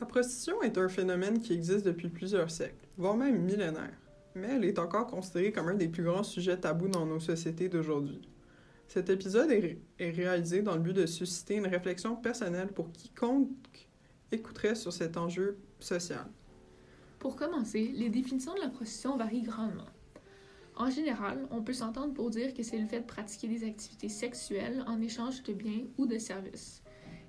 [0.00, 3.98] La prostitution est un phénomène qui existe depuis plusieurs siècles, voire même millénaires,
[4.34, 7.68] mais elle est encore considérée comme un des plus grands sujets tabous dans nos sociétés
[7.68, 8.22] d'aujourd'hui.
[8.88, 13.88] Cet épisode est, est, réalisé dans le but de susciter une réflexion personnelle pour quiconque
[14.32, 16.26] écouterait sur cet enjeu social.
[17.18, 19.90] Pour commencer, les définitions de la prostitution varient grandement.
[20.76, 24.08] En général, on peut s'entendre pour dire que c'est le fait de pratiquer des activités
[24.08, 26.82] sexuelles en échange de biens ou de services,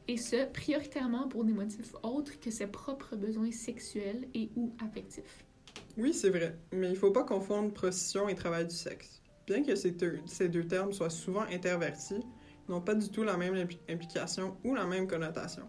[0.08, 5.46] et ce, prioritairement pour des motifs autres que ses propres besoins sexuels et ou affectifs.
[5.98, 9.22] Oui, c'est vrai, mais il ne faut pas confondre prostitution et travail du sexe.
[9.48, 12.22] Bien que ces deux, termes soient souvent intervertis,
[12.68, 15.64] ils n'ont pas du tout la même implication ou la même connotation.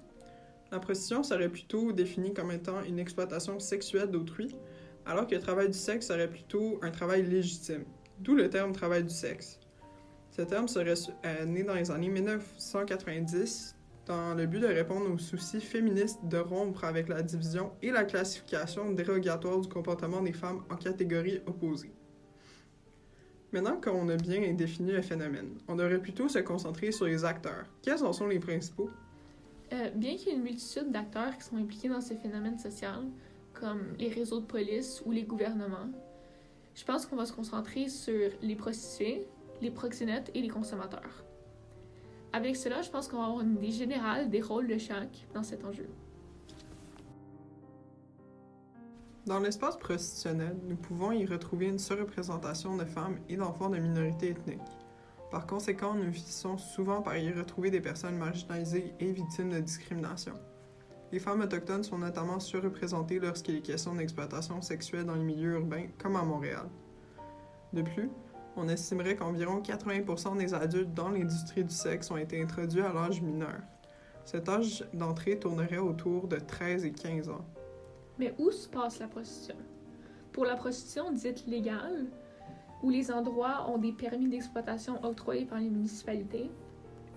[0.70, 4.54] La prostitution serait plutôt définie comme étant une exploitation sexuelle d'autrui,
[5.04, 7.84] alors que le travail du sexe serait plutôt un travail légitime,
[8.20, 9.58] d'où le terme travail du sexe.
[10.30, 10.94] Ce terme serait
[11.26, 16.38] euh, né dans les années 1990 dans le but de répondre aux soucis féministes de
[16.38, 21.92] rompre avec la division et la classification dérogatoire du comportement des femmes en catégories opposées.
[23.52, 27.66] Maintenant qu'on a bien défini le phénomène, on devrait plutôt se concentrer sur les acteurs.
[27.82, 28.90] Quels en sont les principaux?
[29.72, 33.04] Euh, bien qu'il y ait une multitude d'acteurs qui sont impliqués dans ce phénomène social,
[33.52, 35.90] comme les réseaux de police ou les gouvernements.
[36.74, 39.26] Je pense qu'on va se concentrer sur les prostituées,
[39.60, 41.24] les proxénètes et les consommateurs.
[42.32, 45.42] Avec cela, je pense qu'on va avoir une idée générale des rôles de chaque dans
[45.42, 45.88] cet enjeu.
[49.26, 54.30] Dans l'espace prostitutionnel, nous pouvons y retrouver une surreprésentation de femmes et d'enfants de minorités
[54.30, 54.58] ethniques.
[55.30, 60.34] Par conséquent, nous finissons souvent par y retrouver des personnes marginalisées et victimes de discrimination.
[61.12, 65.86] Les femmes autochtones sont notamment surreprésentées lorsqu'il est question d'exploitation sexuelle dans les milieux urbains,
[65.98, 66.68] comme à Montréal.
[67.72, 68.10] De plus,
[68.56, 73.22] on estimerait qu'environ 80% des adultes dans l'industrie du sexe ont été introduits à l'âge
[73.22, 73.60] mineur.
[74.24, 77.44] Cet âge d'entrée tournerait autour de 13 et 15 ans.
[78.18, 79.56] Mais où se passe la prostitution?
[80.32, 82.06] Pour la prostitution dite légale,
[82.82, 86.50] où les endroits ont des permis d'exploitation octroyés par les municipalités,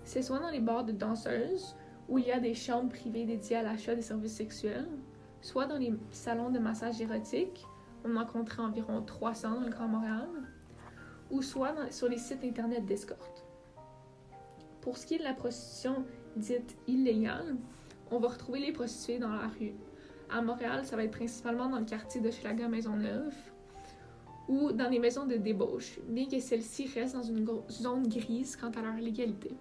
[0.04, 1.76] c'est soit dans les bars de danseuses,
[2.08, 4.90] où il y a des chambres privées dédiées à l'achat des services sexuels,
[5.42, 7.66] soit dans les salons de massage érotique,
[8.04, 10.28] on en compterait environ 300 dans le Grand Montréal,
[11.36, 13.46] ou soit sur les sites internet d'escorte.
[14.80, 16.06] Pour ce qui est de la prostitution
[16.38, 17.58] dite illégale,
[18.10, 19.74] on va retrouver les prostituées dans la rue.
[20.30, 23.34] À Montréal, ça va être principalement dans le quartier de Schlager Maisonneuve
[24.48, 28.72] ou dans les maisons de débauche, bien que celles-ci restent dans une zone grise quant
[28.72, 29.52] à leur légalité.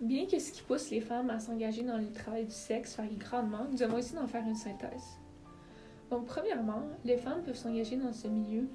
[0.00, 3.16] Bien que ce qui pousse les femmes à s'engager dans le travail du sexe varie
[3.16, 5.18] grandement, nous allons essayer d'en faire une synthèse.
[6.10, 8.68] Donc, premièrement, les femmes peuvent s'engager dans ce milieu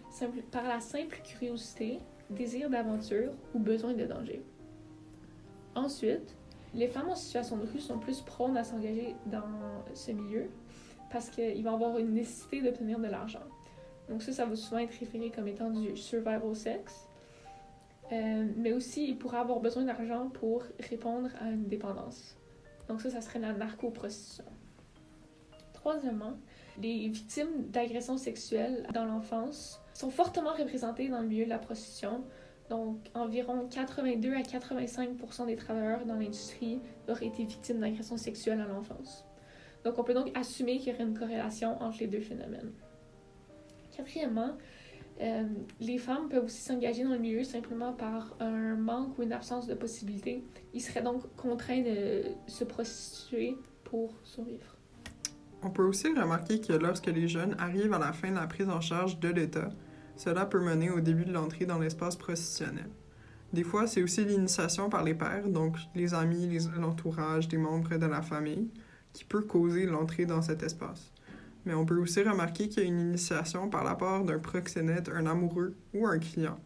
[0.51, 1.99] par la simple curiosité,
[2.29, 4.43] désir d'aventure ou besoin de danger.
[5.75, 6.35] Ensuite,
[6.73, 9.43] les femmes en situation de rue sont plus prônes à s'engager dans
[9.93, 10.49] ce milieu
[11.11, 13.43] parce qu'ils vont avoir une nécessité d'obtenir de l'argent.
[14.09, 17.07] Donc ça, ça va souvent être référé comme étant du survival sex.
[18.11, 22.37] Euh, mais aussi, il pourrait avoir besoin d'argent pour répondre à une dépendance.
[22.89, 24.45] Donc ça, ça serait la narcoprostitution.
[25.81, 26.37] Troisièmement,
[26.79, 32.23] les victimes d'agressions sexuelles dans l'enfance sont fortement représentées dans le milieu de la prostitution.
[32.69, 38.67] Donc, environ 82 à 85% des travailleurs dans l'industrie auraient été victimes d'agressions sexuelles à
[38.67, 39.25] l'enfance.
[39.83, 42.71] Donc, on peut donc assumer qu'il y aurait une corrélation entre les deux phénomènes.
[43.97, 44.51] Quatrièmement,
[45.19, 45.47] euh,
[45.79, 49.65] les femmes peuvent aussi s'engager dans le milieu simplement par un manque ou une absence
[49.65, 50.43] de possibilités.
[50.75, 54.77] Ils seraient donc contraints de se prostituer pour survivre.
[55.63, 58.69] On peut aussi remarquer que lorsque les jeunes arrivent à la fin de la prise
[58.69, 59.69] en charge de l'État,
[60.15, 62.89] cela peut mener au début de l'entrée dans l'espace prostitutionnel.
[63.53, 68.05] Des fois, c'est aussi l'initiation par les pères, donc les amis, l'entourage des membres de
[68.05, 68.69] la famille,
[69.13, 71.11] qui peut causer l'entrée dans cet espace
[71.65, 75.09] mais on peut aussi remarquer qu'il y a une initiation par la part d'un proxénète,
[75.09, 76.59] un amoureux ou un client.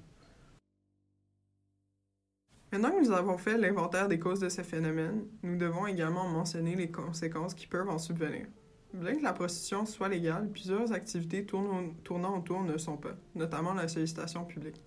[2.71, 6.75] Maintenant que nous avons fait l'inventaire des causes de ce phénomène, nous devons également mentionner
[6.75, 8.47] les conséquences qui peuvent en subvenir.
[8.95, 13.87] Bien que la prostitution soit légale, plusieurs activités tournant autour ne sont pas, notamment la
[13.87, 14.81] sollicitation publique.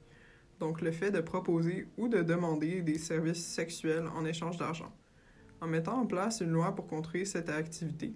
[0.58, 4.92] Donc le fait de proposer ou de demander des services sexuels en échange d'argent.
[5.60, 8.14] En mettant en place une loi pour contrôler cette activité,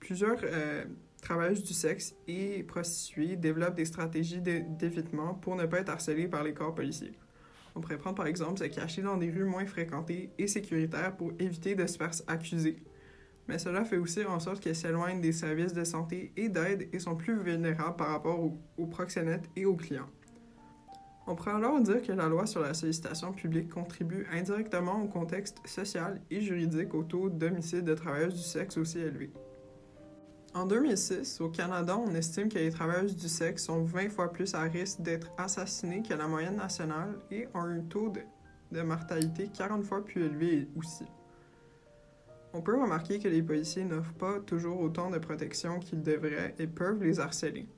[0.00, 0.84] Plusieurs euh,
[1.22, 6.44] travailleuses du sexe et prostituées développent des stratégies d'évitement pour ne pas être harcelées par
[6.44, 7.12] les corps policiers.
[7.74, 11.32] On pourrait prendre par exemple se cacher dans des rues moins fréquentées et sécuritaires pour
[11.38, 12.78] éviter de se faire accuser.
[13.48, 16.98] Mais cela fait aussi en sorte qu'elles s'éloignent des services de santé et d'aide et
[16.98, 18.38] sont plus vulnérables par rapport
[18.76, 20.10] aux, proxénètes et aux clients.
[21.26, 25.58] On pourrait alors dire que la loi sur la sollicitation publique contribue indirectement au contexte
[25.66, 29.30] social et juridique au taux d'homicide de travailleuses du sexe aussi élevé.
[30.54, 34.54] En 2006, au Canada, on estime que les travailleuses du sexe sont 20 fois plus
[34.54, 38.12] à risque d'être assassinées que la moyenne nationale et ont un taux
[38.72, 41.04] de mortalité 40 fois plus élevé aussi.
[42.54, 46.66] On peut remarquer que les policiers n'offrent pas toujours autant de protection qu'ils devraient et
[46.66, 47.68] peuvent les harceler.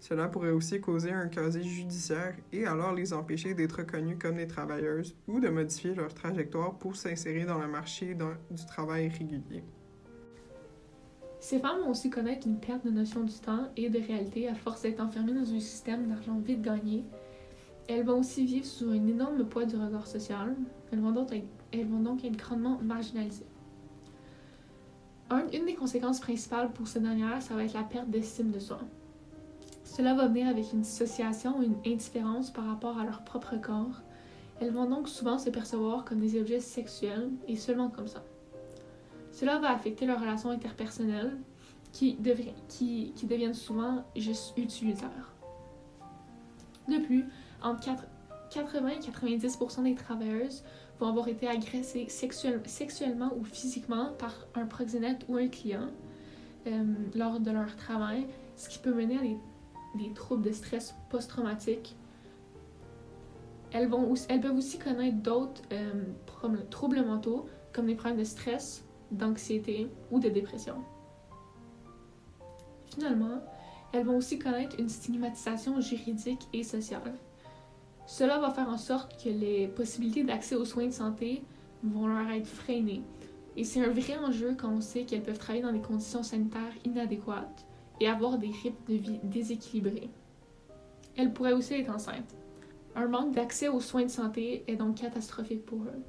[0.00, 4.46] Cela pourrait aussi causer un casier judiciaire et alors les empêcher d'être reconnues comme des
[4.46, 8.16] travailleuses ou de modifier leur trajectoire pour s'insérer dans le marché
[8.50, 9.64] du travail régulier.
[11.40, 14.54] Ces femmes vont aussi connaître une perte de notion du temps et de réalité à
[14.54, 17.04] force d'être enfermées dans un système d'argent vite gagné.
[17.88, 20.56] Elles vont aussi vivre sous un énorme poids du regard social.
[20.90, 23.46] Elles vont donc être, elles vont donc être grandement marginalisées.
[25.30, 28.78] Une des conséquences principales pour ces dernières, ça va être la perte d'estime de soi.
[29.84, 34.02] Cela va venir avec une dissociation ou une indifférence par rapport à leur propre corps.
[34.60, 38.22] Elles vont donc souvent se percevoir comme des objets sexuels et seulement comme ça.
[39.32, 41.36] Cela va affecter leurs relations interpersonnelles
[41.92, 45.32] qui, deviennent souvent juste utilitaires.
[46.88, 47.24] De plus,
[47.62, 47.86] entre
[48.50, 50.62] 80 et 90% des travailleuses
[50.98, 55.88] vont avoir été agressées sexuellement ou physiquement par un proxénète ou un client
[56.66, 56.84] euh,
[57.14, 58.26] lors de leur travail,
[58.56, 61.96] ce qui peut mener à des troubles de stress post-traumatique.
[63.72, 63.90] Elles,
[64.28, 66.04] elles peuvent aussi connaître d'autres euh,
[66.70, 70.76] troubles mentaux, comme des problèmes de stress, d'anxiété ou de dépression.
[72.86, 73.42] Finalement,
[73.92, 77.14] elles vont aussi connaître une stigmatisation juridique et sociale.
[78.06, 81.42] Cela va faire en sorte que les possibilités d'accès aux soins de santé
[81.82, 83.02] vont leur être freinées.
[83.56, 86.72] Et c'est un vrai enjeu quand on sait qu'elles peuvent travailler dans des conditions sanitaires
[86.84, 87.66] inadéquates
[88.00, 90.10] et avoir des rythmes de vie déséquilibrés.
[91.16, 92.36] Elle pourrait aussi être enceinte.
[92.94, 96.02] Un manque d'accès aux soins de santé est donc catastrophique pour eux.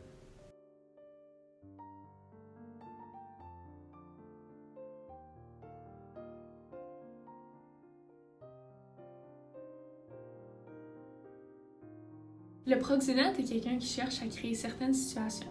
[12.68, 15.48] Le proxénète est quelqu'un qui cherche à créer certaines situations,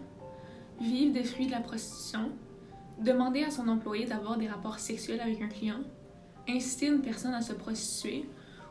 [0.79, 2.29] vivre des fruits de la prostitution,
[3.03, 5.79] demander à son employé d'avoir des rapports sexuels avec un client,
[6.47, 8.25] inciter une personne à se prostituer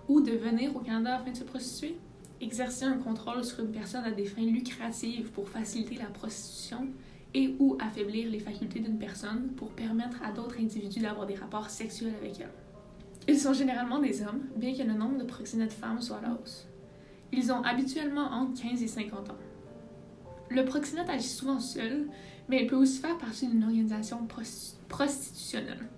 [0.06, 1.98] ou de venir au Canada afin de se prostituer,
[2.40, 6.86] exercer un contrôle sur une personne à des fins lucratives pour faciliter la prostitution
[7.34, 11.68] et ou affaiblir les facultés d'une personne pour permettre à d'autres individus d'avoir des rapports
[11.68, 12.52] sexuels avec elle.
[13.26, 16.34] Ils sont généralement des hommes, bien que le nombre de proxénètes femmes soit à la
[16.34, 16.68] hausse.
[17.32, 19.38] Ils ont habituellement entre 15 et 50 ans.
[20.48, 22.06] Le proxénète agit souvent seul,
[22.48, 24.26] mais il peut aussi faire partie d'une organisation
[24.88, 25.88] prostitutionnelle.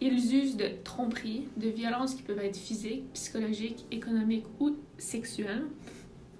[0.00, 5.66] Ils usent de tromperies, de violences qui peuvent être physiques, psychologiques, économiques ou sexuelles,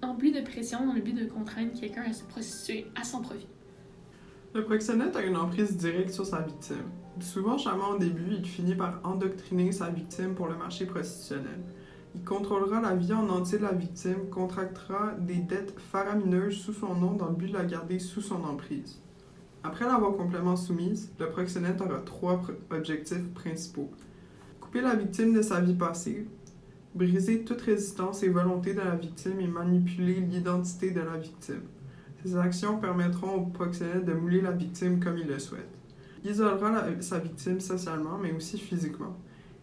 [0.01, 3.21] en plus de pression dans le but de contraindre quelqu'un à se prostituer à son
[3.21, 3.47] profit.
[4.53, 6.89] Le proxénète a une emprise directe sur sa victime.
[7.19, 11.61] Souvent charmant au début, il finit par endoctriner sa victime pour le marché prostitutionnel.
[12.13, 16.93] Il contrôlera la vie en entier de la victime, contractera des dettes faramineuses sous son
[16.93, 18.99] nom dans le but de la garder sous son emprise.
[19.63, 22.41] Après l'avoir complètement soumise, le proxénète aura trois
[22.71, 23.91] objectifs principaux.
[24.59, 26.27] Couper la victime de sa vie passée,
[26.95, 31.61] briser toute résistance et volonté de la victime et manipuler l'identité de la victime.
[32.23, 35.69] Ces actions permettront au proxénète de mouler la victime comme il le souhaite.
[36.23, 39.17] Il isolera sa victime socialement, mais aussi physiquement.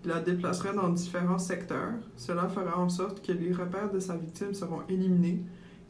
[0.04, 1.94] La déplacera dans différents secteurs.
[2.16, 5.42] Cela fera en sorte que les repères de sa victime seront éliminés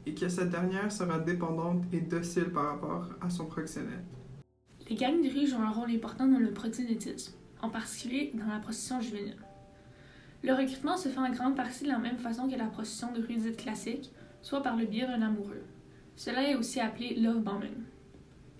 [0.06, 4.04] et que cette dernière sera dépendante et docile par rapport à son proxénète.
[4.88, 9.36] Les gangs jouent un rôle important dans le proxénétisme, en particulier dans la prostitution juvénile.
[10.42, 13.20] Le recrutement se fait en grande partie de la même façon que la prostitution de
[13.20, 14.10] rue dite classique,
[14.40, 15.64] soit par le biais d'un amoureux.
[16.16, 17.84] Cela est aussi appelé love bombing.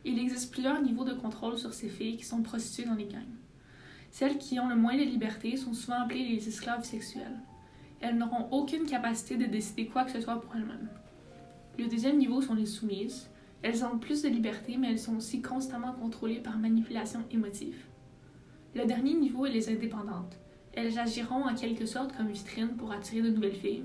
[0.04, 3.37] Il existe plusieurs niveaux de contrôle sur ces filles qui sont prostituées dans les gangs.
[4.10, 7.40] Celles qui ont le moins de liberté sont souvent appelées les esclaves sexuelles.
[8.00, 10.88] Elles n'auront aucune capacité de décider quoi que ce soit pour elles-mêmes.
[11.78, 13.28] Le deuxième niveau sont les soumises.
[13.62, 17.76] Elles ont plus de liberté, mais elles sont aussi constamment contrôlées par manipulation émotive.
[18.74, 20.38] Le dernier niveau est les indépendantes.
[20.74, 23.84] Elles agiront en quelque sorte comme vitrine pour attirer de nouvelles filles.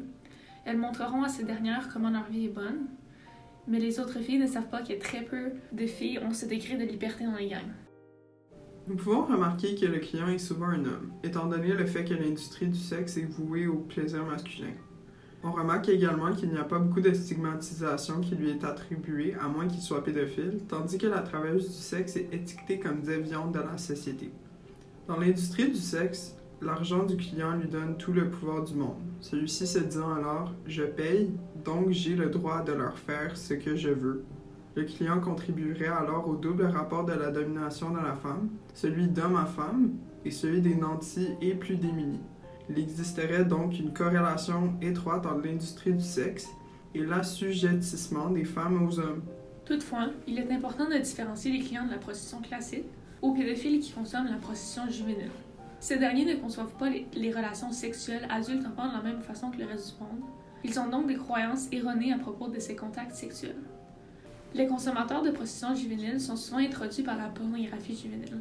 [0.66, 2.88] Elles montreront à ces dernières comment leur vie est bonne,
[3.68, 6.78] mais les autres filles ne savent pas que très peu de filles ont ce degré
[6.78, 7.74] de liberté dans les gangs.
[8.86, 12.14] Nous pouvons remarquer que le client est souvent un homme, étant donné le fait que
[12.14, 14.74] l'industrie du sexe est vouée au plaisir masculin.
[15.42, 19.48] On remarque également qu'il n'y a pas beaucoup de stigmatisation qui lui est attribuée, à
[19.48, 23.66] moins qu'il soit pédophile, tandis que la travailleuse du sexe est étiquetée comme déviante dans
[23.66, 24.32] la société.
[25.08, 29.00] Dans l'industrie du sexe, l'argent du client lui donne tout le pouvoir du monde.
[29.22, 31.32] Celui-ci se disant alors Je paye,
[31.64, 34.26] donc j'ai le droit de leur faire ce que je veux.
[34.76, 39.36] Le client contribuerait alors au double rapport de la domination de la femme, celui d'homme
[39.36, 39.92] à femme
[40.26, 42.22] et celui des nantis et plus démunis.
[42.70, 46.48] Il existerait donc une corrélation étroite entre l'industrie du sexe
[46.96, 49.22] et l'assujettissement des femmes aux hommes.
[49.66, 52.86] Toutefois, il est important de différencier les clients de la prostitution classique
[53.22, 55.32] aux pédophiles qui consomment la prostitution juvénile.
[55.80, 59.66] Ces derniers ne conçoivent pas les, relations sexuelles adultes-enfants de la même façon que le
[59.66, 60.24] reste du monde.
[60.64, 63.58] Ils ont donc des croyances erronées à propos de ces contacts sexuels.
[64.54, 68.38] Les consommateurs de prostitution juvénile sont souvent introduits par la pornographie juvénile.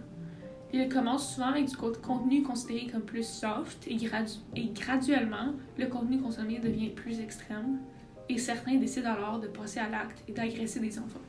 [0.75, 5.87] Ils commencent souvent avec du contenu considéré comme plus soft et, gradu et graduellement, le
[5.87, 7.79] contenu consommé devient plus extrême
[8.29, 11.21] et certains décident alors de passer à l'acte et d'agresser des enfants.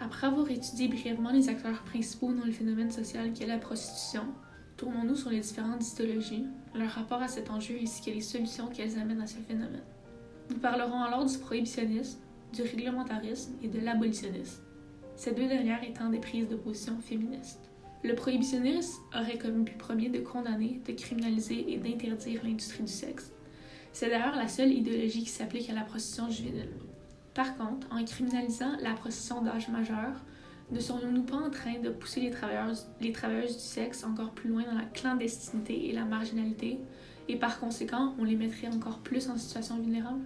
[0.00, 4.24] Après avoir étudié brièvement les acteurs principaux dans le phénomène social qu'est la prostitution,
[4.78, 8.98] tournons-nous sur les différentes histologies, leur rapport à cet enjeu ainsi que les solutions qu'elles
[8.98, 9.82] amènent à ce phénomène.
[10.48, 12.18] Nous parlerons alors du prohibitionnisme,
[12.52, 14.62] du réglementarisme et de l'abolitionnisme,
[15.16, 17.70] ces deux dernières étant des prises de position féministes.
[18.02, 23.32] Le prohibitionnisme aurait comme but premier de condamner, de criminaliser et d'interdire l'industrie du sexe.
[23.92, 26.70] C'est d'ailleurs la seule idéologie qui s'applique à la prostitution juvénile.
[27.34, 30.24] Par contre, en criminalisant la prostitution d'âge majeur,
[30.70, 34.48] ne serions-nous pas en train de pousser les travailleuses, les travailleuses du sexe encore plus
[34.48, 36.78] loin dans la clandestinité et la marginalité,
[37.28, 40.22] et par conséquent, on les mettrait encore plus en situation vulnérable?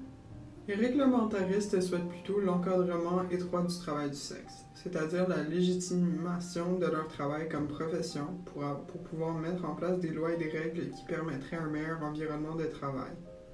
[0.66, 7.06] Les réglementaristes souhaitent plutôt l'encadrement étroit du travail du sexe, c'est-à-dire la légitimation de leur
[7.08, 8.62] travail comme profession pour,
[9.02, 12.64] pouvoir mettre en place des lois et des règles qui permettraient un meilleur environnement de
[12.64, 13.12] travail.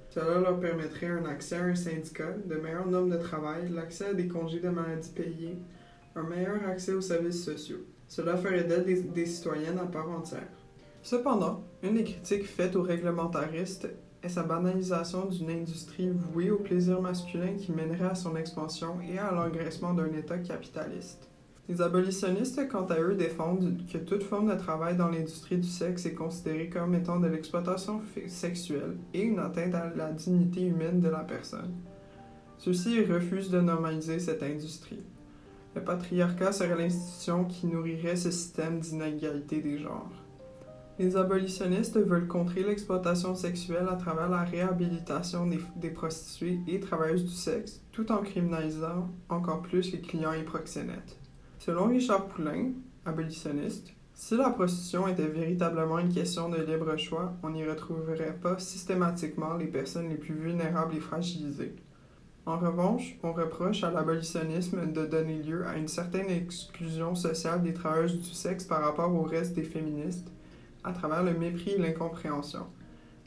[0.09, 4.13] Cela leur permettrait un accès à un syndicat, de meilleures normes de travail, l'accès à
[4.13, 5.57] des congés de maladie payés,
[6.15, 7.85] un meilleur accès aux services sociaux.
[8.07, 10.47] Cela ferait d'elles des, des citoyennes à part entière.
[11.01, 13.89] Cependant, une des critiques faites aux réglementaristes
[14.23, 19.17] est sa banalisation d'une industrie vouée au plaisir masculin qui mènerait à son expansion et
[19.17, 21.27] à l'engraissement d'un État capitaliste.
[21.69, 26.05] Les abolitionnistes, quant à eux, défendent que toute forme de travail dans l'industrie du sexe
[26.05, 31.09] est considérée comme étant de l'exploitation sexuelle et une atteinte à la dignité humaine de
[31.09, 31.73] la personne.
[32.57, 35.01] Ceux-ci refusent de normaliser cette industrie.
[35.73, 40.11] Le patriarcat serait l'institution qui nourrirait ce système d'inégalité des genres.
[41.01, 47.33] Les abolitionnistes veulent contrer l'exploitation sexuelle à travers la réhabilitation des, prostituées et travailleuses du
[47.33, 51.17] sexe, tout en criminalisant encore plus les clients et proxénètes.
[51.57, 57.49] Selon Richard Poulain, abolitionniste, si la prostitution était véritablement une question de libre choix, on
[57.49, 61.75] n'y retrouverait pas systématiquement les personnes les plus vulnérables et fragilisées.
[62.45, 67.73] En revanche, on reproche à l'abolitionnisme de donner lieu à une certaine exclusion sociale des
[67.73, 70.31] travailleuses du sexe par rapport au reste des féministes,
[70.83, 72.67] à travers le mépris et l'incompréhension,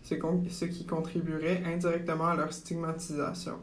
[0.02, 3.58] ce qui contribuerait indirectement à leur stigmatisation.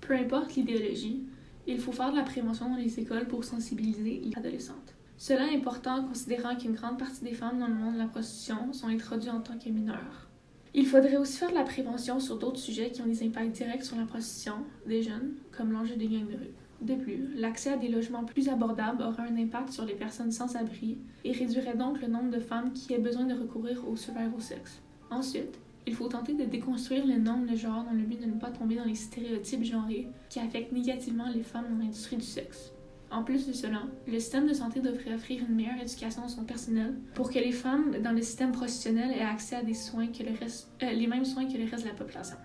[0.00, 1.24] Peu importe l'idéologie,
[1.66, 4.94] il faut faire de la prévention dans les écoles pour sensibiliser les adolescentes.
[5.16, 8.72] Cela est important considérant qu'une grande partie des femmes dans le monde de la prostitution
[8.72, 10.28] sont introduites en tant que mineures.
[10.74, 13.84] Il faudrait aussi faire de la prévention sur d'autres sujets qui ont des impacts directs
[13.84, 16.54] sur la prostitution des jeunes, comme l'enjeu des gangs de rue.
[16.80, 20.56] De plus, l'accès à des logements plus abordables aura un impact sur les personnes sans
[20.56, 24.40] abri et réduirait donc le nombre de femmes qui aient besoin de recourir au survival
[24.40, 24.82] sex.
[25.10, 28.38] Ensuite, il faut tenter de déconstruire les normes de genre dans le but de ne
[28.38, 32.72] pas tomber dans les stéréotypes genrés qui affectent négativement les femmes dans l'industrie du sexe.
[33.10, 36.44] En plus de cela, le système de santé devrait offrir une meilleure éducation à son
[36.44, 40.22] personnel pour que les femmes dans le système professionnel aient accès à des soins que
[40.22, 42.36] euh, les mêmes soins que le reste de la population.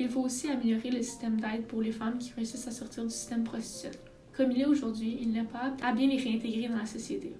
[0.00, 3.10] Il faut aussi améliorer le système d'aide pour les femmes qui réussissent à sortir du
[3.10, 3.98] système professionnel.
[4.36, 7.34] Comme il est aujourd'hui, il n'est pas à bien les réintégrer dans la société.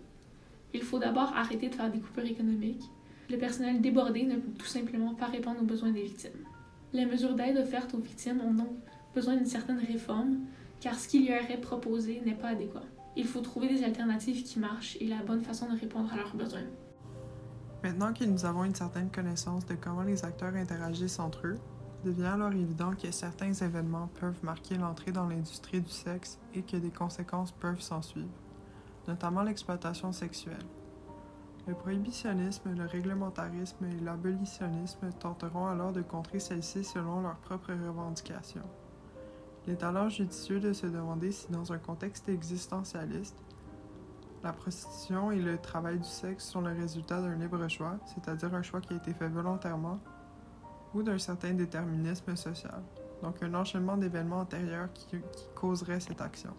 [0.75, 2.83] Il faut d'abord arrêter de faire des coupures économiques.
[3.31, 6.45] Le personnel débordé ne peut tout simplement pas répondre aux besoins des victimes.
[6.93, 8.77] Les mesures d'aide offertes aux victimes ont donc
[9.15, 10.39] besoin d'une certaine réforme,
[10.81, 12.83] car ce qui leur est proposé n'est pas adéquat.
[13.17, 16.35] Il faut trouver des alternatives qui marchent et la bonne façon de répondre à leurs
[16.35, 16.67] besoins.
[17.85, 21.59] Maintenant que nous avons une certaine connaissance de comment les acteurs interagissent entre eux,
[22.05, 26.77] devient alors évident que certains événements peuvent marquer l'entrée dans l'industrie du sexe et que
[26.77, 28.29] des conséquences peuvent s'ensuivre,
[29.07, 30.65] notamment l'exploitation sexuelle.
[31.67, 38.63] Le prohibitionnisme, le réglementarisme et l'abolitionnisme tenteront alors de contrer celles-ci selon leurs propres revendications.
[39.67, 43.37] Il est alors judicieux de se demander si dans un contexte existentialiste,
[44.43, 48.63] la prostitution et le travail du sexe sont le résultat d'un libre choix, c'est-à-dire un
[48.63, 49.99] choix qui a été fait volontairement,
[50.95, 52.83] ou d'un certain déterminisme social,
[53.23, 55.19] donc un enchaînement d'événements antérieurs qui,
[55.55, 56.55] causerait cette action.